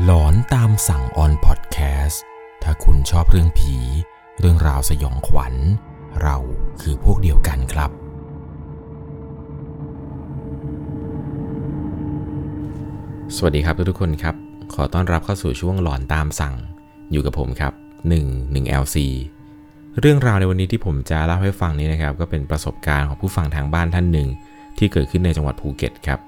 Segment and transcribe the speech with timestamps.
[0.00, 2.22] หลอนตามสั่งออนพอดแคสต์
[2.62, 3.76] ถ้าคุณชอบเรื่องผี
[4.40, 5.54] เรื่องราวสยองขวัญ
[6.22, 6.36] เรา
[6.80, 7.90] คือพวกเดียวกันครับ
[13.36, 14.34] สวัสดีครับทุกๆคนครับ
[14.74, 16.54] ขอต้อนรับเข้าสู่ช่วงหลอนตามสั่ง
[17.12, 17.72] อยู่กับผมครับ
[18.14, 18.96] 1 1 LC
[20.00, 24.28] เรื่องราวในวันนี้ที่ผมจะเล่าให้ฟังนี้นะครับ ก็เป็นประสบการณ์ของผู้ฟังทางบ้านท่านหนึ่ง
[24.78, 26.20] ที่เกิดขึ้นในจังหวัดภูเก็ตครับ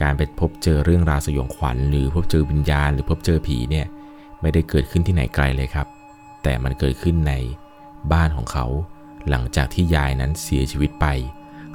[0.00, 3.86] การไปพบเจอเรื่องราวสยองขวัญ หรือพบเจอวิญญาณ หรือพบเจอผีเนี่ย
[4.40, 5.86] ไม่ได้เกิดขึ้นที่ไหนไกลเลยครับ
[6.42, 7.32] แต่มันเกิดขึ้นใน
[8.12, 8.66] บ้านของเขา
[9.28, 11.06] หลังจากที่ยายนั้นเสียชีวิตไป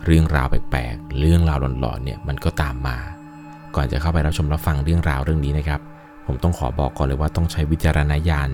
[0.05, 2.97] เรื่องราวแปลกๆ เรื่องราวหลอนๆเนี่ยมันก็ตามมา
[3.75, 5.81] ก่อนจะเข้าไปรับชมรับฟังเรื่องราวเรื่องนี้นะครับ
[6.27, 8.49] ผมต้องขอบอกก่อนเลยว่าต้องใช้วิจารณญาณ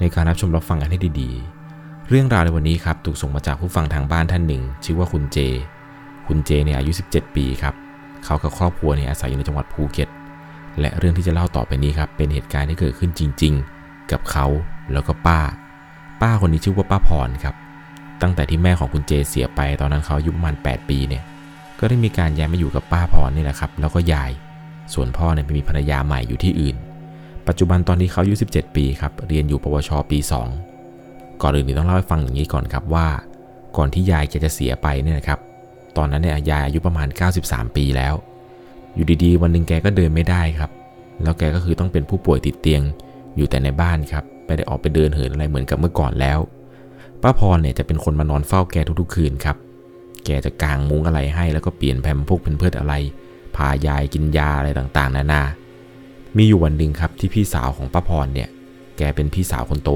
[0.00, 5.38] ในการรับชมรับฟังกันให้ดีๆ เรื่องราวในวันนี้ครับถูกส่งมาจากผู้ฟังทางบ้านท่านหนึ่ง ชื่อว่าคุณเจ
[6.26, 7.74] คุณเจเนี่ยอายุ 17 ปีครับ
[8.24, 10.08] เขากับครอบครัวเนี่ยอาศัยอยู่ในจังหวัดภูเก็ต
[10.80, 14.46] และเรื่องที่จะเล่าต่อไปนี้ครับเป็นเหตุการณ์ที่เกิดขึ้นจริง ๆ กับเขา
[14.92, 15.40] แล้วก็ป้า
[16.22, 17.54] ป้าคนนี้ชื่อว่าป้าพรครับ
[18.22, 21.22] ตั้งแต่ที่แม่ของคุณเจเสียไปตอนนั้นเขาอายุประมาณ 8 ปีเนี่ย
[21.78, 24.30] ก็ได้มีการย้ายมาอยู่กับป้าพรนี่แหละครับแล้วก็ยาย
[24.94, 26.76] ส่วนพ่อเนี่ยไปมีภรรยาใหม่อยู่ที่อื่น
[27.46, 30.18] ปัจจุบันตอนที่เขาอายุ17 ปีครับเรียนอยู่ปวชปี
[30.80, 33.08] 2 ก่อนอื่นต้องเล่าให้ฟังอย่างนี้ก่อนครับว่า
[33.76, 35.38] ก่อนที่ยายแกจะเสียไปเนี่ยนะครับ
[35.96, 37.08] ตอนนั้นเนี่ยยายอายุประมาณ
[37.42, 38.14] 93 ปีแล้ว
[38.94, 40.70] อยู่ดีๆ วันหนึ่งแกก็เดินไม่ได้ครับ
[41.22, 42.82] แล้วแกก็คือต้องเป็นผู้ป่วยติดเตียง
[43.36, 46.38] อยู่แต่ในบ้านครับ ไม่ได้ออกไปเดินเหินอะไรเหมือนกับเมื่อก่อนแล้ว
[47.22, 49.56] ป้าพรเนี่ยจะเป็นคนมานอนเฝ้าแกทุกๆ คืนครับ
[50.24, 52.94] แกจะกางมุ้งอะไรให้ แล้วก็เปลี่ยนแผ่นพวกเป็นเพื่ออะไร
[53.56, 55.42] พายายกินยาอะไรต่างๆ นานา
[56.36, 58.48] มีอยู่วันหนึ่งครับที่พี่สาวของป้าพรเนี่ย
[58.98, 59.90] แกเป็นพี่สาวคนโต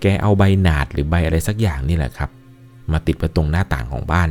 [0.00, 2.30] แกเอาใบหนาดหรือใบอะไรสักอย่างนี่แหละครับ
[2.92, 4.28] มาติดไว้ตรงหน้าต่างของบ้าน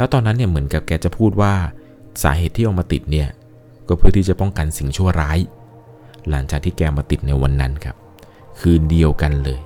[0.00, 1.52] แล้วตอนนั้นเนี่ยเหมือนกับแกจะพูดว่า
[2.22, 3.28] สาเหตุที่เอามาติดเนี่ย
[3.88, 5.38] ก็เพื่อที่จะป้องกันสิ่งชั่วร้าย
[6.28, 7.96] หลังจากที่แกมาติดในวันนั้นครับ
[8.60, 9.60] คืนเดียวกันเลย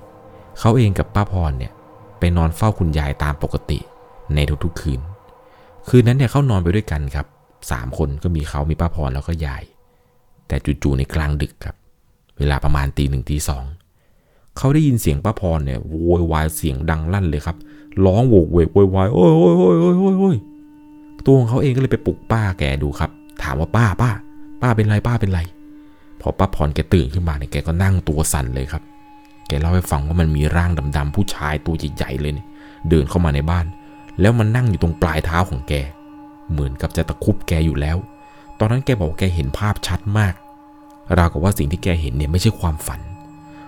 [0.58, 1.72] เขาเองกับป้าพรเนี่ย
[2.18, 3.78] ไปนอนเฝ้าคุณยายตามปกติ
[4.34, 5.00] ในทุกๆคืน
[5.88, 7.26] คืนนั้นเนี่ยเขานอนไปด้วยกันครับ
[7.70, 9.62] สามคนก็มีเขามีป้าพรแล้วก็ยาย
[10.48, 11.76] แต่จู่ๆในกลางดึกครับ
[12.38, 13.64] เวลาประมาณตีหนึ่งตีสอง
[14.56, 17.56] เขาได้ยินเสียงป้าพรเนี่ยโวยวายเสียงดังลั่นเลยครับ
[18.06, 20.36] ร้องโวกเวกโวยวายโอ้ยโอ้ยโอ้ยโอ้ยโอ้ยอย
[21.26, 23.10] ตัวของเขาเองก็เลยไปปลุกป้าแกดูครับ
[23.42, 24.10] ถามว่าป้าป้า
[24.62, 25.40] ป้าเป็นไรป้าเป็นไร
[26.20, 28.82] พอป้าพรแกตื่นขึ้นมาเนี่ยแกก็นั่งตัวสั่นเลยครับ
[29.48, 32.46] แกเล่าให้ฟังว่ามันมีร่างดำๆผู้ชายตัวใหญ่ๆเลยเนี่ย
[32.88, 33.66] เดินเข้ามาในบ้าน
[34.20, 35.74] แล้วมันนั่งอยู่ตรงปลายเท้าของแก
[36.52, 37.96] เหมือนกับจะตะคุบแกอยู่แล้ว
[38.58, 40.34] ตอนนั้นแกบอกแกเห็นภาพชัดมาก
[41.18, 43.00] ราวกับว่าสิ่งที่แกเห็นเนี่ยไม่ใช่ความฝัน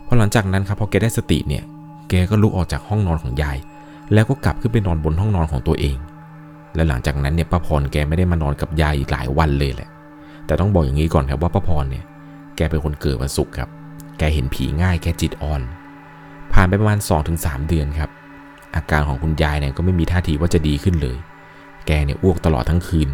[0.07, 1.63] พอหลังจากนั้นครับพอแกได้สติเนี่ย
[2.09, 3.57] แกก็ลุกออกจากห้องนอนของยาย
[4.13, 5.97] แล้วก็กลับขึ้นไปนอนบนห้องนอนของตัวเอง
[6.75, 9.89] และหลังจากนั้นเนี่ยป้าพรแกไม่ได้มานอนกับยายอีกหลายวันเลยแหละ
[10.47, 12.05] แต่ต้องบอกอย่างนี้ก่อนครับว่าป้าพรเนี่ย
[12.57, 13.69] แกเป็นคนเกิดวันศุกร์ครับ
[14.19, 15.63] แกเห็นผีง่ายแกจิตอ่อน
[16.53, 16.99] ผ่านไปประมาณ
[17.35, 18.11] 2-3 เดือนครับ
[18.75, 21.17] อาการของคุณยายเนี่ยก็ไม่มีท่าทีว่าจะดีขึ้นเลย
[21.87, 23.09] แกเนี่ยอ้วกตลอดทั้งคืน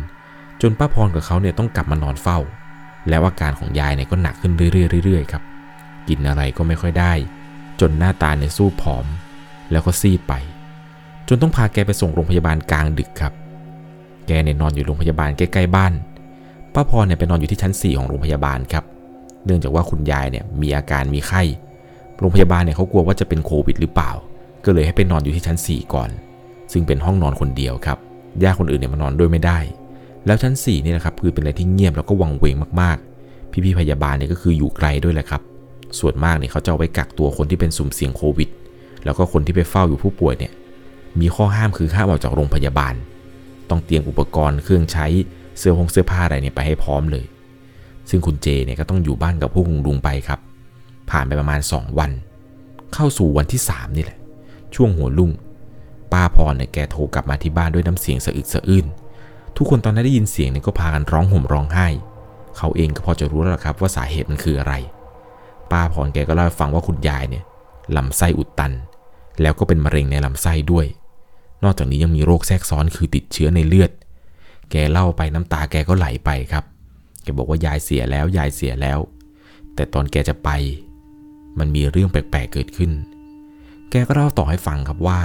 [0.63, 2.39] จนป้าพรกับเขาเนี่ยต้องกลับมานอนเฝ้า
[3.09, 5.43] แล้วอาการของยายเนี่ยก็หนักขึ้นเรื่อยๆๆครับ
[6.09, 7.13] กินอะไรก็ไม่ค่อยได้
[7.81, 9.07] จนหน้าตาเนี่ยสู้ผอม
[9.71, 10.35] แล้วก็ซีดไป
[11.29, 13.33] จนต้องพาแกไปส่งโรงพยาบาลกลางดึกครับ
[14.27, 15.93] แกเนี่ยนอนอยู่โรงพยาบาลใกล้ๆบ้าน
[16.75, 18.85] ป้าพรเนี่ยไปนอนอยู่ที่ชั้น 4 ของโรงพยาบาลครับ
[19.45, 21.43] เนื่องจากว่าคุณยายเนี่ยมีอาการมีไข้
[22.19, 24.11] โรงพยาบาลเนี่ยเขากลัวว่าจะเป็นโควิดหรือเปล่า
[24.65, 26.11] ก็เลยให้ไปนอนอยู่ที่ชั้น 4 ก่อน
[26.73, 27.99] ซึ่งเป็นห้องนอนคนเดียวครับ
[28.43, 29.59] ญาติคนอื่นเนี่ยมานอนด้วยไม่ได้
[30.27, 35.43] แล้วชั้น4นี่นะครับคือเป็นอะไรที่เงียบแล้วก็วังเวงมากๆ พี่ๆพยาบาลเนี่ยก็คืออยู่ไกลด้วยแหละครับ
[35.99, 38.49] ส่วนมากเนี่ยเขาจะเอาไว้กักตัวคนที่เป็นสุ่มเสี่ยงโควิด
[39.05, 40.53] แล้วก็คนที่ไปเฝ้าอยู่ผู้ป่วยเนี่ย
[41.21, 42.95] มีข้อห้ามคือห้ามออกจากโรงพยาบาล
[43.71, 45.07] ต้องเตรียมอุปกรณ์เครื่องใช้
[45.59, 47.25] เสื้อผงเสื้อผ้าอะไรเนี่ยไปให้พร้อมเลย
[48.11, 50.41] ซึ่งคุณเจเนี่ยก็ต้องอยู่บ้านกับพวกลุงไปครับ
[51.11, 52.11] ผ่านไปประมาณ 2 วัน
[52.95, 54.19] เข้าสู่วันที่ 3 นี่แหละ
[54.75, 55.31] ช่วงหัวลุ่ง
[56.13, 58.87] ป้าพรเนี่ยแกโทรกลับมาที่บ้านด้วยน้ำเสียงสะอึกสะอื้น
[59.57, 61.89] ทุกคนตอนนั้นได้ยินเสียงเนี่ยก็พากันร้องห่มร้องไห้
[62.57, 64.75] เขาเองก็พอจะรู้แล้วครับว่าสาเหตุมันคืออะไร
[65.71, 67.45] ป้าพรแกก็เล่าให้ฟังว่าคุณยายเนี่ย
[67.97, 68.73] ลำไส้อุดตัน
[69.43, 70.87] แล้วก็เป็นมะเร็งในลำไส้ด้วย
[71.65, 73.91] นอกจากนี้ยังมีโรคแทรกซ้อนคือติดเชื้อในเลือด
[74.71, 76.65] แกเล่าไปน้ำตาแกก็ไหลไปครับ
[77.23, 78.99] แกบอกว่ายายเสียแล้วยายเสียแล้ว
[79.75, 80.51] แต่ตอนแกจะไป
[81.59, 82.91] มันมีเรื่องแปลกๆเกิดขึ้น
[83.91, 85.21] แกก็เล่าต่อให้ฟังครับว่า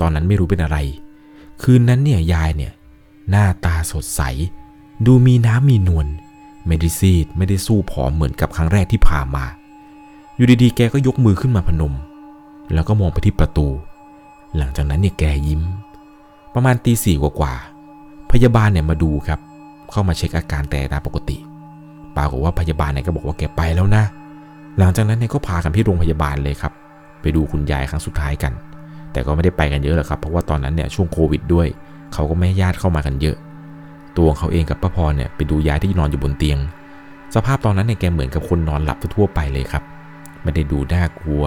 [0.00, 0.78] ตอนนั้นไม่รู้เป็นอะไร
[1.62, 2.72] คืนนั้นเนี่ยยายเนี่ย
[3.30, 4.22] หน้าตาสดใส
[5.06, 6.06] ดูมีน้ำมีนวล
[6.66, 9.44] ไม่ได้ซีดไม่ได้สู้ผอมเหมือนกับครั้งแรกที่ผ่ามา
[10.36, 11.94] อยู่ดีๆ แกก็ยกมือขึ้นมาพนม
[12.74, 13.66] แล้วก็มองไปที่ประตู
[14.58, 15.62] หลังจากนั้นเนี่ยแกยิ้ม
[16.54, 19.40] ประมาณตีสี่กว่าๆพยาบาลเนี่ยมาดูครับ
[19.90, 21.36] เข้ามาเช็คอาการแต่ตามปกติ
[22.16, 24.04] ปรากฏว่าพยาบาลเนี่ยก็บอกว่าแกไปแล้วนะ
[24.78, 26.72] หลังจากนั้นเนี่ยก็พากันที่โรงพยาบาลเลยครับ
[27.20, 28.52] ไปดูคุณยายครั้งสุดท้ายกัน
[29.12, 31.66] แต่ก็ไม่ได้ไปกันเยอะหรอกครับ เพราะว่าตอนนั้นเนี่ยช่วงโควิดด้วย
[32.12, 33.36] เขาก็ไม่ให้ญาติเข้ามากันเยอะ
[34.18, 36.58] ตัวเขาเองกับป้าพรเนี่ยไปดูยายที่นอนอยู่บนเตียง
[37.34, 39.82] สภาพตอนนั้นเนี่ยแกเหมือนกับคนนอนหลับทั่วไปเลยครับ
[40.42, 41.42] ไม่ได้ดูน่ากลัว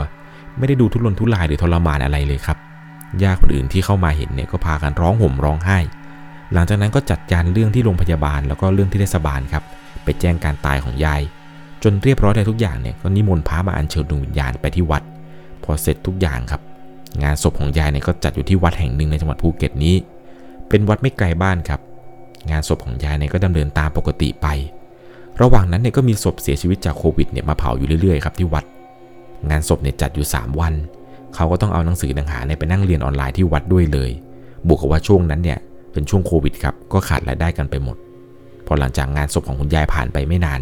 [0.58, 2.58] ไม่ได้ดูทุรนทุรายหรือทรมานอะไรเลยครับ
[3.24, 5.80] ญาติคนอื่นที่เข้ามาเห็นเนี่ยก็พากันร้องห่มร้องไห้
[6.54, 9.64] หลังจากนั้นก็จัดการเรื่องที่โรงพยาบาลแล้วก็เรื่องที่เทศบาลครับ
[10.04, 11.22] ไปแจ้งการตายของยาย
[11.84, 15.04] จนเรียบร้อยได้ทุกอย่างเนี่ยก็นิมนต์พระมาอัญเชิญดวงวิญญาณไปที่วัด
[15.64, 16.62] พอเสร็จทุกอย่างครับ
[17.24, 19.96] งานศพของยายเนี่ยก็จัดอยู่ที่วัดแห่งหนึ่งในจังหวัดภูเก็ตนี้
[20.70, 21.80] เป็นวัดไม่ไกลบ้านครับ
[22.52, 24.48] งานศพของยายเนี่ยก็ดำเนินตามปกติไป
[25.42, 28.66] ระหว่างนั้นเนี่ยก็มีศพเสียชีวิตจากโควิดเนี่ยมาเผาอยู่เรื่อยๆครับที่วัด
[29.50, 30.74] งานศพเนี่ยจัดอยู่ 3 วัน
[31.36, 34.12] เขาก็ต้องเอาหนังสือหนังหาเนี่ยไปนั่งเรียนออนไลน์ที่วัดด้วยเลย
[34.68, 35.60] บวกกับว่าช่วงนั้นเนี่ย
[35.94, 37.98] เป็นช่วงโควิดครับ ก็ขาดรายได้กันไปหมด
[38.66, 40.62] พอหลังจากงานศพของคุณยายผ่านไปไม่นาน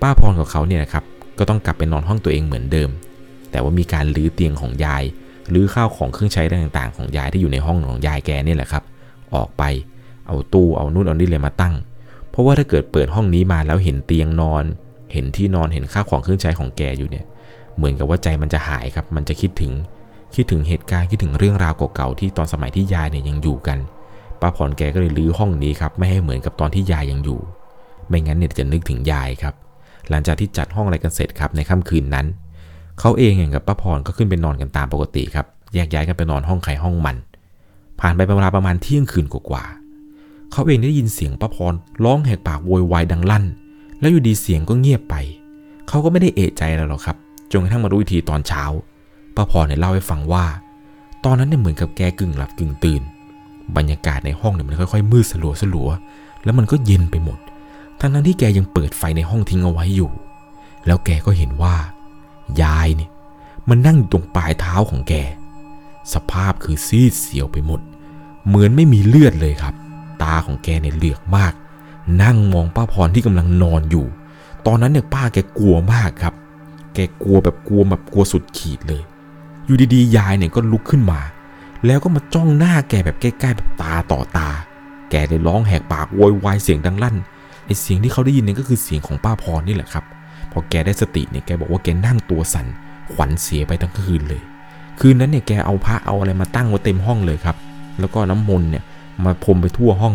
[0.00, 1.04] ป้าพรของเขาเนี่ยนะครับ
[1.38, 2.90] ก็ต้องกลับไปนอนห้องตัวเองเหมือนเดิม
[3.50, 5.02] แต่ว่ามีการลื้อเตียงของยาย
[5.54, 8.82] ลื้อข้าวของเครื่องใช้ต่างๆ ของยายที่อยู่ในห้องของยายแกนี่แหละครับ
[9.34, 9.62] ออกไป
[10.26, 11.74] เอาตู้ เอานู่นเอานี่เลยมาตั้ง
[12.30, 14.64] เพราะว่าถ้าเกิดเปิดห้องนี้มาแล้วเห็นเตียงนอน
[15.12, 17.24] เห็นที่นอน เห็นข้าวของเครื่องใช้ของแกอยู่เนี่ย
[17.80, 19.72] เหมือนกับว่าใจมันจะหายครับ มันจะคิดถึง
[20.34, 23.78] คิดถึงเหตุการณ์คิดถึงเรื่องราวเก่าๆที่ตอนสมัยที่ยายเนี่ยยังอยู่กัน
[24.40, 27.40] ป้าพรแกก็เลยรื้อห้องนี้ครับไม่ให้เหมือนกับตอนที่ยายยังอยู่
[28.08, 29.54] ไม่งั้นเนี่ยจะนึกถึงยายครับ
[30.08, 32.26] หลังจากที่จัดห้องอะไรกันเสร็จครับในค่ำคืนนั้น
[33.00, 37.16] เขาเองอย่างกับป้าพรก็ขึ้นไปนอนกันตามปกติครับแยกย้ายกันไปนอนห้องใครห้องมัน
[38.00, 41.74] ผ่านไปเวลาประมาณเที่ยงคืนกว่าๆเขาเองได้ยินเสียงป้าพร
[42.04, 43.44] ร้องแหกปากโวยวายดังลั่น
[44.00, 45.14] แล้วอยู่ดีเสียงก็เงียบไป
[45.88, 47.16] เขาก็ไม่ได้เอะใจอะไรหรอกครับ
[47.50, 48.64] จนกระทั่งมารู้อีกทีตอนเช้า
[49.36, 50.44] ป้าพรเนี่ยเล่าให้ฟังว่า
[51.24, 53.02] ตอนนั้นเนี่ยเหมือนกับแกกึ่งหลับกึ่งตื่น
[53.76, 55.88] บรรยากาศในห้องเนี่ยมันค่อยๆมืดสลัวสลัว
[56.44, 57.38] แล้วมันก็เย็นไปหมด
[58.00, 60.10] ทั้งนั้นที่แกยังเปิดไฟในห้องทิ้งเอาไว้อยู่
[60.86, 61.74] แล้วแกก็เห็นว่า
[62.62, 63.10] ยายเนี่ย
[63.68, 65.14] มันนั่งอยู่ตรงปลายเท้าของแก
[66.12, 67.80] สภาพคือซีดเสียวไปหมด
[68.46, 69.74] เหมือนไม่มีเลือดเลยครับ
[70.22, 71.52] ตาของแกเนี่ยเหลือกมาก
[72.22, 74.06] นั่งมองป้าพรที่กำลังนอนอยู่
[74.66, 76.34] ตอนนั้นเนี่ยป้าแกกลัวมากครับ
[76.94, 79.02] แกกลัวแบบกลัวแบบกลัวสุดขีดเลย
[79.66, 81.20] อยู่ดีๆ ยายเนี่ยก็ลุกขึ้นมา
[81.86, 84.48] แล้วก็มาจ้องหน้าแกแบบใกล้ๆแบบตาต่อตา
[85.10, 87.16] แกเลยร้องแหกปากโวยวายเสียงดังลั่น
[87.66, 90.04] ไอเสียงที่เขาได้ยินเนี่ยก็คือเสียงของป้าพรนี่แหละครับ
[90.52, 92.66] พอแกได้สติเนี่ยแกบอกว่าแกนั่งตัวสั่น
[93.12, 94.42] ขวัญเสียไปทั้งคืนเลย
[95.00, 97.56] คืนนั้นเนี่ยแกเอาพระเอาอะไรมาตั้งไว้เต็มห้องเลยครับ
[98.00, 98.84] แล้วก็น้ำมนต์เนี่ย
[99.24, 100.14] มาพรมไปทั่วห้อง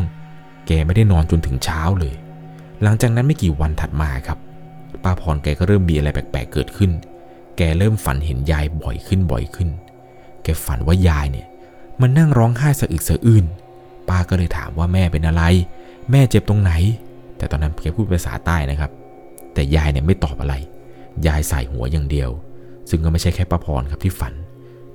[0.67, 2.15] แกไม่ได้นอนจนถึงเช้าเลย
[2.83, 4.37] หลังจากนั้นไม่กี่วันถัดมาครับ
[5.05, 6.91] ป้าพรแกก็เริ่มมีอะไรแปลกๆเกิดขึ้น
[7.57, 9.69] แกเริ่มฝันเห็นยายบ่อยขึ้นบ่อยขึ้น
[10.43, 11.47] แกฝันว่ายายเนี่ย
[12.01, 13.45] มันนั่งร้องไห้สะอึกสะอื้น
[14.09, 15.43] ป้าก็เลยถามว่าแม่เป็นอะไร
[16.11, 16.71] แม่เจ็บตรงไหน
[17.37, 18.91] แต่ตอนนั้นแกพูดภาษาใต้นะครับ
[19.53, 20.55] แต่ยายเนี่ยไม่ตอบอะไร
[21.27, 22.29] ยายใส่หัวอย่างเดียว
[22.89, 24.33] ซึ่งก็ไม่ใช่แค่ป้าพรครับที่ฝัน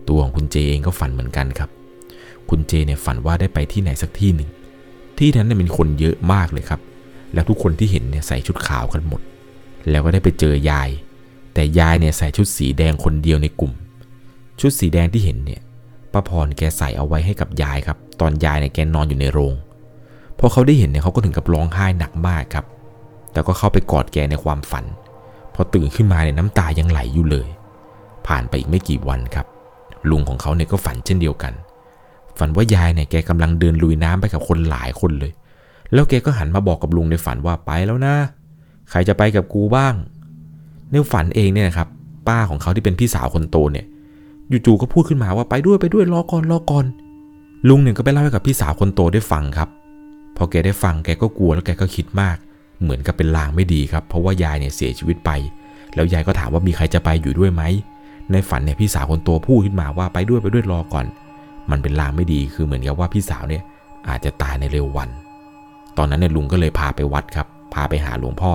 [0.08, 1.70] ตัวของคุณเจเองก็ฝันเหมือนกันครับ
[2.50, 4.50] คุณเจเนี่ยฝันว่าได้ไปที่ไหนสักที่หนึ่ง
[5.18, 6.80] ที่นั้นเนี่ยมีคนเยอะมากเลยครับ
[7.34, 9.20] แล้วทุกคนที่เห็นเนี่ยใส่ชุดขาวกันหมด
[9.88, 10.90] แล้วก็ได้ไปเจอยาย
[11.54, 13.72] แต่ยายเนี่ยใส่ชุดสีแดงคนเดียวในกลุ่ม
[14.60, 15.60] ชุดสีแดงที่เห็นเนี่ย
[16.12, 19.54] ป้าพรแกใส่เอาไว้ให้กับยายครับ ตอนยายเนี่ยแกนอนอยู่ในโรง
[20.38, 22.64] พอเขาได้เห็นเนี่ยเขาก็ถึงกับร้องไห้หนักมากครับ
[23.32, 24.84] แต่ก็เข้าไปกอดแกในความฝัน
[25.54, 27.48] พอตื่นขึ้นมาเนี่ยน้ำตายังไหลอยู่เลย
[28.26, 29.46] ผ่านไปอีกไม่กี่วันครับ
[30.10, 31.52] ลุงของเขาเนี่ยก็ฝันเช่นเดียวกัน
[32.38, 35.32] ฝันว่ายายเนี่ยแกกำลังเดินลุยน้ำไปกับคนหลายคนเลย
[35.92, 38.14] แล้วแกก็หันมาบอกกับลุงในฝันว่าไปแล้วนะ
[38.90, 39.94] ใครจะไปกับกูบ้าง
[40.90, 41.88] ในฝันเองเนี่ยนะครับ
[42.28, 43.86] ป้าของเขาที่เป็นพี่สาวคนโตเนี่ย
[44.66, 46.86] จู่ๆก็พูดขึ้นมาว่าไปด้วยไปด้วยรอก่อนรอก่อน
[47.68, 49.68] ลุงหนึ่งก็ไปเล่าให้กับพี่สาวคนโตได้ฟังครับ
[50.36, 52.36] พอแกได้ฟังแกก็กลัวแล้วแกก็คิดมาก
[52.82, 55.30] เหมือนกับเป็นลางไม่ดีครับ เพราะว่ายายเนี่ยเสียชีวิตไป
[55.94, 57.62] แล้วยายก็ถามว่ามีใครจะไปอยู่ด้วยไหม
[58.32, 61.06] ในฝันเนี่ยพี่สาวคนโตพูดขึ้นมาว่าไปด้วยไปด้วยรอก่อน
[61.70, 63.62] มันเป็นลางไม่ดีคือเหมือนกับว่าพี่สาวเนี่ย
[64.08, 65.08] อาจจะตายในเร็ววัน
[65.96, 68.52] ตอนนั้นเนี่ยลุงก็เลยพาไปวัดครับ พาไปหาหลวงพ่อ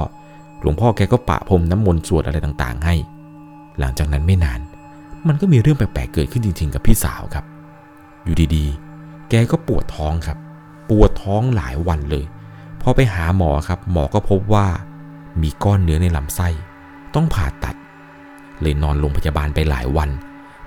[0.65, 2.95] หลวงพ่อแกก็ปะพรมน้ำมนต์สวดอะไรต่างๆ ให้
[3.79, 4.60] หลังจากนั้นไม่นาน
[5.27, 7.45] มันก็มีเรื่องแปลกๆเกิดขึ้นจริง ๆ กับพี่สาวครับ
[8.24, 10.38] อยู่ดีๆ แกก็ปวดท้องครับ
[10.89, 12.25] ปวดท้องหลายวันเลย
[12.81, 14.67] พอไปหาหมอครับ หมอก็พบว่า
[15.41, 16.48] มีก้อนเนื้อในลำไส้
[17.15, 17.75] ต้องผ่าตัด
[18.62, 20.10] เลยนอนโรงพยาบาลไปหลายวัน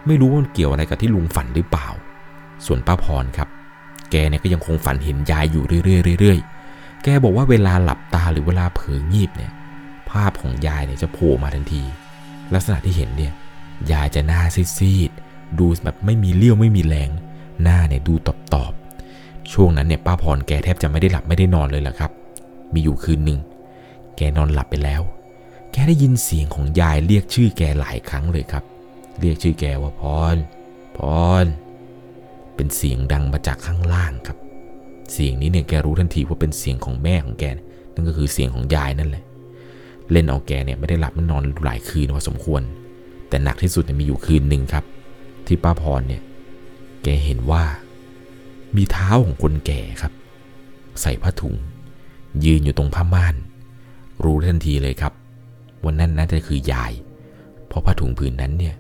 [0.06, 1.88] ไม่รู้ว่ามันเกี่ยวอะไรกับที่ลุงฝันหรือเปล่า
[2.66, 3.48] ส่วนป้าพรครับ
[4.10, 9.52] แกเนี่ยก็ยังคงฝันเห็นยายอยู่เรื่อยๆเรื่อยๆแกบอกว่าเวลาหลับตาหรือเวลาเผลองีบเนี่ย
[10.10, 11.82] ภาพของยายเนี่ยจะโผล่มาทันที
[12.54, 13.32] ลักษณะที่เห็นเนี่ย
[13.92, 14.42] ยายจะหน้า
[14.78, 17.10] ซีดๆดูแบบไม่มีเลี้ยวไม่มีแรง
[17.62, 22.10] หน้าเนี่ยดูตอบๆช่วงนั้นเนี่ยป้าพรแกแทบจะไม่ได้หลับไม่ได้นอนเลยแหละครับ
[22.72, 23.38] มีอยู่คืนหนึ่ง
[24.16, 25.02] แกแกนอนหลับไปแล้ว
[25.72, 28.64] แกได้ยินเสียงของยายเรียกชื่อแกหลายครั้งเลยครับ
[29.20, 30.02] เรียกชื่อแกว่าพ
[30.34, 30.36] ร
[30.96, 30.98] พ
[31.42, 31.44] ร
[32.54, 34.38] เป็นเสียงดังมาจากข้างล่างครับ
[35.12, 37.44] เสียงนี้เนี่ยแกรู้ทันทีว่าเป็นเสียงของแม่ของแก
[37.94, 39.24] นั่นก็คือเสียงของยายนั่นแหละ
[40.12, 42.62] เล่นเอาแกเนี่ยไม่ได้หลับไม่นอนหลายคืนพอสมควร
[43.28, 44.84] แต่หนักที่สุดเนี่ยมีอยู่คืนหนึ่งครับ
[45.46, 46.22] ที่ป้าพรเนี่ย
[47.02, 47.62] แกเห็นว่า
[48.76, 50.12] มีเท้าของคนแก่ครับ
[51.00, 51.54] ใส่ผ้าถุง
[52.44, 53.34] ยืนอยู่ตรงผ้าม่าน
[54.24, 55.12] รู้ทันทีเลยครับ
[55.84, 56.92] วันนั้นน่าจะคือยาย
[57.66, 58.74] เพราะผ้าถุงผืนนั้นเนี่ย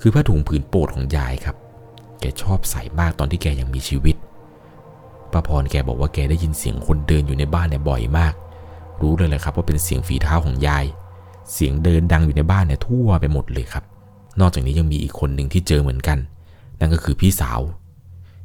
[0.00, 1.56] คือผ้าถุงผืนโปรดของยายครับ
[2.20, 4.16] แกชอบใส่มากตอนที่แกยังมีชีวิต
[5.32, 8.34] ป้าพรแกบอกว่าแกได้ยินเสียงคนเดินอยู่ในบ้านเนี่ยบ่อยมาก
[9.02, 10.84] รู้เลยแหละครับว่าเป็นเสียงฝีเท้าของยาย
[11.52, 13.84] เสียงเดินดังอยู่ในบ้านเนี่ยทั่วไปหมดเลยครับ
[14.40, 16.18] นอกจากนี้ยังมีอีกคนหนึ่งที่เจอเหมือนกัน
[16.80, 17.60] นั่นก็คือพี่สาว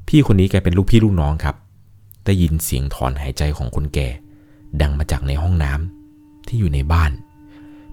[0.07, 1.55] พี่คนนี้แกเป็นลูกพี่ลูกน้องครับ
[2.25, 4.09] ได้ยินเสียงถอนหายใจของคนแก่
[4.81, 7.12] ดังมาจากในห้องน้ำที่อยู่ในบ้าน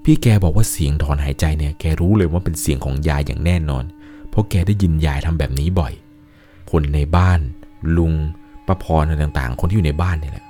[0.04, 3.84] พี่แกบอกว่าเสียงถอนหายใจเนี่ยแกรู้เลยว่าเป็นเสียงของยายอย่างแน่นอน
[4.30, 5.92] เพราะแกได้ยินยายทำแบบนี้บ่อย
[6.70, 7.40] คนในบ้าน
[7.96, 8.12] ลุง
[8.66, 10.46] ป้าพรอะไรต่างๆ คนที่อยู่ในบ้านเนี่ยแหละ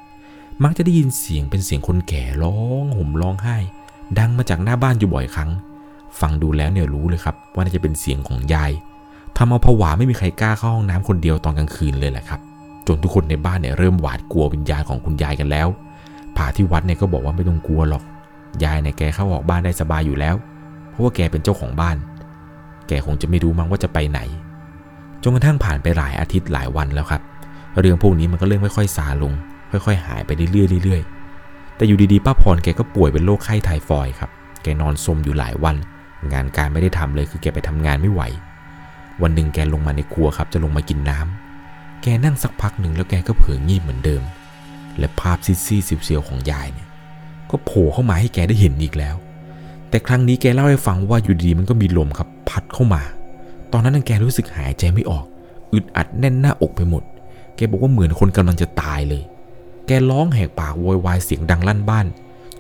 [0.62, 3.57] มักจะได้ยินเสียงเป็นเสียงคนแก่ร้องห่มร้องไห้
[4.19, 5.50] ดังมาจากหน้าบ้านอยู่บ่อยครั้ง
[6.21, 8.73] ฟังดูแล้วเนี่ยรู้เลยครับ ว่าน่าจะเป็นเสียงของยาย
[9.37, 12.40] ทำเอาผวาไม่มีใครกล้าเข้าห้องน้ำคนเดียวตอนกลางคืนเลยแหละครับ
[12.87, 15.69] จนทุกคนในบ้านเนี่ยเริ่มหวาดกลัววิญญาณของคุณยายกันแล้ว
[16.37, 18.02] ผาที่วัดเนี่ยก็บอกว่าไม่ต้องกลัวหรอก
[18.64, 20.37] ยายเนี่ยแกเข้าออกบ้านได้สบายอยู่แล้ว
[20.90, 21.97] เพราะว่าแกเป็นเจ้าของบ้าน
[22.88, 24.21] แกคงจะไม่รู้มั้งว่าจะไปไหน
[25.23, 27.23] จนกระทั่งผ่านไปหลายอาทิตย์หลายวันแล้วครับ
[27.81, 29.33] เรื่องพวกนี้มันก็เริ่มค่อยๆซาลง
[29.73, 34.31] ค่อยๆ หายไปเรื่อยๆเรื่อยๆ แต่อยู่ดีๆ ป้าพรแกก็ป่วยเป็นโรคไข้ไทฟอยครับ
[34.62, 35.76] แกนอนสมอยู่หลายวัน
[36.33, 38.23] งานการไม่ได้ทำเลยคือแกไปทำงานไม่ไหว
[39.23, 44.23] วันหนึ่งแกลงมาในครัวครับ จะลงมากินน้ำแกนั่งสักพักหนึ่งแล้วแกก็เผลองีบเหมือนเดิม
[44.99, 46.88] และภาพซีซีสิบเซียวของยายเนี่ย
[47.50, 49.17] ก็โผล่เข้ามาให้แกได้เห็นอีกแล้ว
[49.88, 53.02] แต่ครั้งนี้แกเล่าให้ฟังว่าอยู่ดีมันก็มีลมครับ พัดเข้ามา
[53.73, 55.25] ตอนนั้นแกรู้สึกหายใจไม่ออก
[55.73, 57.02] อึดอัดแน่นหน้าอกไปหมด
[57.57, 59.23] แกบอกว่าเหมือนคนกำลังจะตายเลย
[60.11, 62.06] ร้องแหกปากโวยวายเสียงดังลั่นบ้าน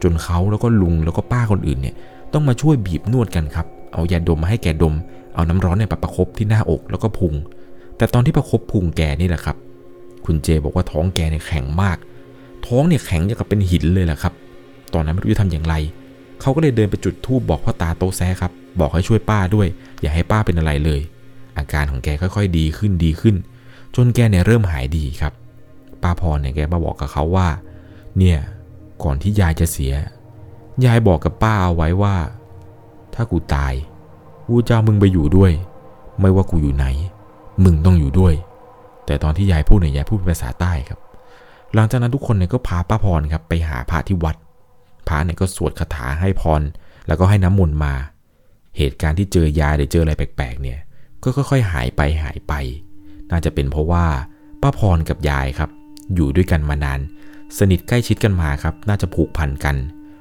[0.02, 1.94] จนเขาแล้วก็ลุงแล้วก็ป้าคนอื่นเนี่ย
[2.32, 4.94] ต้องมาช่วยบีบนวดกันครับ เอายาดมมาให้แกดม
[5.34, 7.34] เอาน้ำร้อนเนี่ยประคบที่หน้าอกแล้วก็พุง
[7.96, 9.56] แต่ตอนที่ประคบพุงแกนี่แหละครับ
[10.24, 11.96] คุณเจบอกว่าท้องแกเนี่ยแข็งมาก
[12.66, 14.32] ท้องเนี่ยแข็งอย่างกับเป็นหินเลยแหละครับ
[14.94, 15.74] ตอนนั้นไม่รู้จะทำอย่างไร
[16.40, 19.66] เขาก็เลยเดินไปจุดธูปบอกพ่อตาโตแซครับ บอกให้ช่วยป้าด้วย
[20.00, 21.00] อย่าให้ป้าเป็นอะไรเลย
[21.58, 23.36] อาการของแกค่อยๆ ดีขึ้นดีขึ้น
[23.96, 25.32] จนแกเนี่ยเริ่มหายดีครับ
[26.02, 27.48] ป้าพรเนี่ยแกมาบอกกับเขาว่า
[28.18, 28.38] เนี่ย
[29.02, 29.92] ก่อนที่ยายจะเสีย
[30.84, 32.16] ยายบอกกับป้าเอาไว้ว่า
[33.14, 33.74] ถ้ากูตาย
[34.46, 35.52] กูจะมึงไปอยู่ด้วย
[36.20, 36.86] ไม่ว่ากูอยู่ไหน
[37.64, 38.34] มึงต้องอยู่ด้วย
[39.06, 40.98] แต่ตอนที่ยายพูดเนี่ยยายพูดเป็นภาษาใต้ครับ
[41.74, 44.36] หลังจากนั้นทุกคนเนี่ยก็พาป้าพรครับไปหาพระที่วัด
[45.08, 46.62] พระเนี่ยก็สวดคาถาให้พร
[47.06, 47.94] แล้วก็ให้น้ำมนต์มา
[48.78, 50.78] เหตุการณ์ที่เจอยาหรือเจออะไรแปลกๆ เนี่ย
[51.22, 52.52] ก็ค่อยๆหายไปหายไป
[53.30, 54.06] น่าจะเป็นเพราะว่า
[54.62, 55.70] ป้าพรกับยายครับ
[56.14, 57.00] อยู่ด้วยกันมานาน
[57.58, 59.76] สนิทใกล้ชิดกันมาครับ น่าจะผูกพันกัน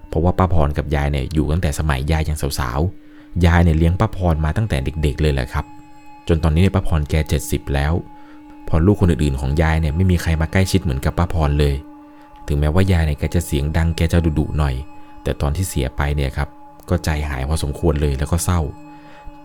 [0.09, 5.65] เพราะว่าป้าพรกับยายเนี่ยอยู่ตั้งแต่สมัยยายยังสาวๆ ยายเนี่ยเลี้ยงป้าพรมาตั้งแต่เด็ก ๆ เลยแหละครับ
[6.27, 7.13] จนตอนนี้เนี่ยป้าพรแก
[7.45, 7.93] 70 แล้ว
[8.67, 11.75] พอลูกคนอื่นๆของยายเนี่ยไม่มีใครมาใกล้ชิดเหมือนกับป้าพรเลย
[12.47, 14.75] ถึงแม้ว่ายายเนี่ยแกจะเสียงดังแกจะดุๆหน่อย
[15.23, 16.50] แต่ตอนที่เสียไปเนี่ยครับ
[16.89, 18.59] ก็ใจหายพอสมควรเลยแล้วก็เศร้า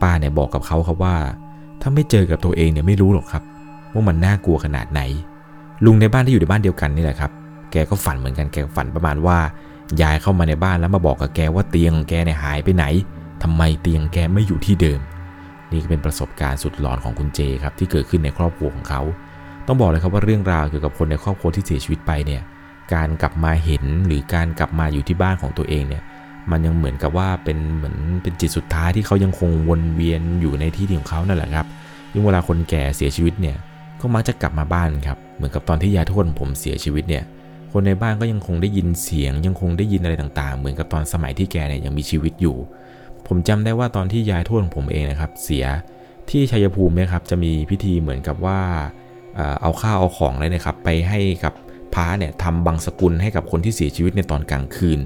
[0.02, 1.16] ป้าเนี่ยบอกกับเขาครับว่า
[1.81, 3.43] ถ้าไม่เจอกับตัวเองเนี่ยไม่รู้หรอกครับ
[3.93, 5.00] ว่ามันน่ากลัวขนาดไหน
[5.85, 7.30] ลุงในบ้านที่อยู่ในบ้านเดียวกันนี่แหละครับ
[7.73, 9.38] แกก็ฝันเหมือนกัน แกฝันประมาณว่า
[10.02, 12.85] ยายเข้ามาในบ้านแล้วมาบอกกับแกว่าเตียงของแกเนี่ยหายไปไหน
[13.42, 15.00] ทำไมเตียงแกไม่อยู่ที่เดิม
[15.73, 19.02] นี่ก็เป็นประสบการณ์สุดหลอนของคุณเจครับที่เกิดขึ้นในครอบครัวของเขา
[19.66, 22.42] ต้องบอกเลยครับว่าเรื่องราวเกี่ยวกับคนในครอบครัวที่เสียชีวิตไปเนี่ย
[22.95, 26.02] การกลับมาเห็นหรือการกลับมาอยู่ที่บ้านของตัวเองเนี่ย
[26.50, 31.66] มันยังเหมือนกับว่าเป็นเหมือนเป็นจิตสุดท้ายที่เขายังคงวนเวียนอยู่ในที่ของเขานั่นแหละครับ
[32.12, 33.56] ยิ่งเวลาคนแก่เสียชีวิตเนี่ย
[34.00, 37.25] ก็มักจะกลับมาบ้านครับ เหมือนกับตอนที่ยายทวดผมเสียชีวิตเนี่ย
[37.73, 42.57] คนในบ้านก็ยังคงได้ยินเสียง ยังคงได้ยินอะไรต่างๆ เหมือนกับตอนสมัยที่แกเนี่ยยังมีชีวิตอยู่
[43.26, 45.64] ผมจำได้ว่าตอนที่ยายทวดของผมเองนะครับ เสีย
[46.31, 48.61] ที่ชัยภูมิเนี่ยครับจะมีพิธีเหมือนกับว่า
[49.62, 51.52] เอาข้าวเอาของอะไรนะครับ ไปให้กับ
[51.95, 55.00] พระเนี่ยทำบังสกุลให้กับคนที่เสียชีวิตในตอนกลางคืน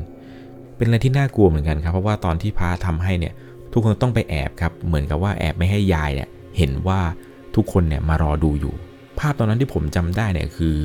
[0.77, 3.33] เป็นอะไรที่น่ากลัวเหมือนกันครับ เพราะว่าตอนที่พระทำให้เนี่ย
[3.73, 7.01] ทุกคนต้องไปแอบครับ เหมือนกับว่าแอบไม่ให้ยายเนี่ยเห็นว่า
[7.55, 8.75] ทุกคนเนี่ยมารอดูอยู่
[9.21, 10.77] ภาพตอนนั้นที่ผมจำได้เนี่ยคือ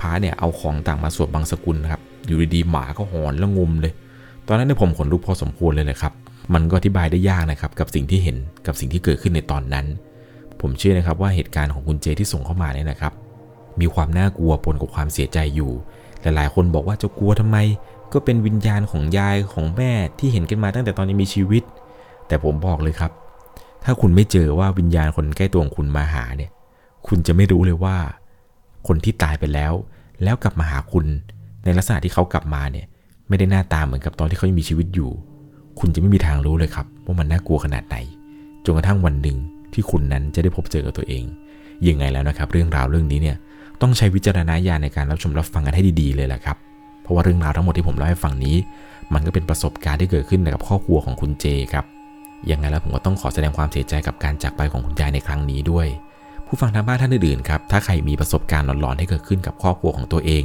[0.00, 3.92] พระเนี่ยเอาของต่างมาสวดบังสกุลครับ อยู่ดีๆหมาก็หอนแล้วงมเลย
[4.48, 6.12] ตอนนั้นเนี่ยผมขนลุกพอสมควรเลยนะครับ
[6.54, 9.86] มันก็อธิบายได้ยากนะครับกับสิ่งที่เห็นกับสิ่งที่เกิดขึ้นในตอนนั้น
[10.60, 13.12] ผมเชื่อนะครับว่าเหตุการณ์ของคุณเจที่ส่งเข้ามาเนี่ยนะครับ
[13.80, 15.70] มีความน่ากลัวปนกับความเสียใจอยู่
[16.22, 17.58] หลายๆคนบอกว่าจะกลัวทำไม
[18.12, 21.62] ก็เป็นวิญญาณของยายของแม่ที่เห็นกันมาตั้งแต่ตอนยังมีชีวิต
[22.28, 23.12] แต่ผมบอกเลยครับ
[23.84, 26.50] ถ้าคุณไม่เจอว่าวิญญาณคนใกล้ตัวของคุณมาหาเนี่ย
[27.06, 27.96] คุณจะไม่รู้เลยว่า
[28.86, 29.72] คนที่ตายไปแล้ว
[30.22, 31.06] แล้วกลับมาหาคุณ
[31.64, 32.86] ในลักษณะที่เขากลับมาเนี่ย
[33.28, 35.10] ไม่ได้หน้าตาเหมือนกับตอนที่เขายังมีชีวิตอยู่
[35.78, 37.96] คุณจะไม่มีทางรู้เลยครับว่ามันน่ากลัวขนาดไหน
[38.64, 39.36] จนกระทั่งวันหนึ่ง
[39.72, 41.24] ที่คุณนั้นจะได้พบเจอกับตัวเอง
[41.86, 43.36] ยังไงแล้วนะครับ เรื่องราวเรื่องนี้เนี่ย
[43.80, 46.56] ต้องใช้วิจารณญาณในการรับชมรับฟังกันให้ดีๆเลยแหละครับ
[47.02, 48.56] เพราะว่าเรื่องราวทั้งหมดที่ผมเล่าให้ฟังนี้
[49.14, 51.84] มันก็เป็นประสบการณ์ที่เกิดขึ้นกับครอบครัวของคุณเจครับ
[52.50, 55.86] ยังไงแล้วผมก็ต้องขอแสดงความเสียใจกับการจากไปของคุณยายในครั้งนี้ด้วย
[56.54, 60.44] ผู้ฟังทางบ้านท่านอื่นๆครับ ถ้าใครมีประสบการณ์หลอนๆที่เกิดขึ้นกับครอบครัวของตัวเอง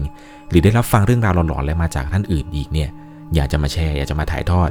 [0.50, 2.90] หรือได้รับฟังเรื่องราวหลอนๆและมาจากท่านอื่นอีกเนี่ย
[3.36, 4.70] อยากจะมาแชร์ อยากจะมาถ่ายทอด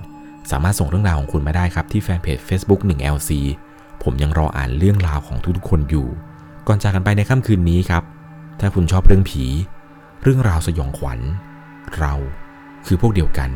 [0.50, 3.30] สามารถส่งเรื่องราวของคุณมาได้ครับที่แฟนเพจ Facebook 1LC
[4.02, 6.09] ผมยังรออ่านเรื่องราวของทุกๆคนอยู่
[6.66, 8.02] ก่อนจากกันไปในค่ำคืนนี้ครับ
[8.61, 9.45] ถ้าคุณชอบเรื่องผี
[10.23, 11.21] เรื่องราวสยองขวัญ
[11.99, 12.14] เรา
[12.87, 13.50] คือพวกเดียวกัน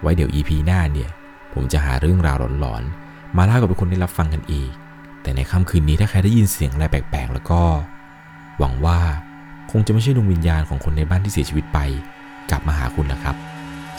[0.00, 1.10] ไว้เดี๋ยว EP หน้าเนี่ย
[1.54, 4.70] ผมจะหาเรื่องราวหลอนๆมาเล่ากับทุกคนได้รับฟังกันอีก
[5.28, 7.60] แต่ในค่ำคืนนี้ถ้าใครได้ยินเสียงอะไรแปลกๆ แล้วก็
[8.58, 8.98] หวังว่า
[9.70, 11.78] คงจะไม่ใช่ดวงวิญญาณของคนในบ้านที่เสียชีวิตไป
[12.50, 13.36] กลับมาหาคุณแล้วครับ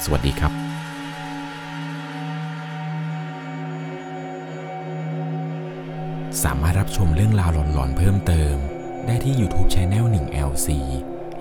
[0.03, 0.51] สวัสดีครับ
[6.43, 8.55] สามารถรับชมเรื่องราวหลอนๆ เพิ่มเติม
[9.05, 10.67] ได้ที่ YouTube Channel 1 LC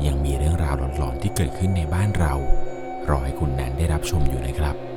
[0.07, 2.33] ยังมีเรื่องราวหลอนๆ ที่เกิดขึ้นในบ้านเรา
[3.09, 4.88] รอให้คุณนั้นได้รับชมอยู่นะครับ